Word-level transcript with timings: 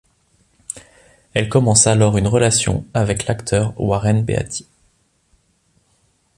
Elle 1.35 1.47
commence 1.47 1.85
alors 1.85 2.17
une 2.17 2.25
relation 2.25 2.87
avec 2.95 3.27
l'acteur 3.27 3.79
Warren 3.79 4.23
Beatty. 4.23 4.67